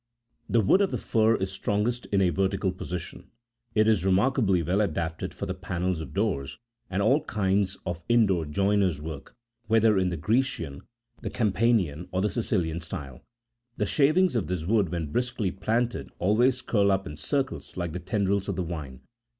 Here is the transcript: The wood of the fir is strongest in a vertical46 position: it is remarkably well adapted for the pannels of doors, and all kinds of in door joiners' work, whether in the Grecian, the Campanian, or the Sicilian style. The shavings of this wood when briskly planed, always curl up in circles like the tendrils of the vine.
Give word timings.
The 0.49 0.61
wood 0.61 0.81
of 0.81 0.89
the 0.89 0.97
fir 0.97 1.35
is 1.35 1.51
strongest 1.51 2.07
in 2.07 2.21
a 2.21 2.31
vertical46 2.31 2.75
position: 2.75 3.29
it 3.75 3.87
is 3.87 4.03
remarkably 4.03 4.63
well 4.63 4.81
adapted 4.81 5.31
for 5.31 5.45
the 5.45 5.53
pannels 5.53 6.01
of 6.01 6.11
doors, 6.11 6.57
and 6.89 7.03
all 7.03 7.23
kinds 7.25 7.77
of 7.85 8.01
in 8.09 8.25
door 8.25 8.45
joiners' 8.45 8.99
work, 8.99 9.35
whether 9.67 9.99
in 9.99 10.09
the 10.09 10.17
Grecian, 10.17 10.81
the 11.21 11.29
Campanian, 11.29 12.07
or 12.11 12.19
the 12.19 12.29
Sicilian 12.29 12.81
style. 12.81 13.21
The 13.77 13.85
shavings 13.85 14.35
of 14.35 14.47
this 14.47 14.65
wood 14.65 14.89
when 14.89 15.11
briskly 15.11 15.51
planed, 15.51 16.09
always 16.17 16.63
curl 16.63 16.91
up 16.91 17.05
in 17.05 17.15
circles 17.15 17.77
like 17.77 17.91
the 17.93 17.99
tendrils 17.99 18.49
of 18.49 18.55
the 18.55 18.63
vine. 18.63 19.01